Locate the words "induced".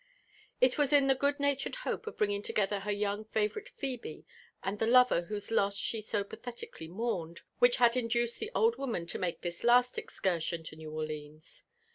7.95-8.39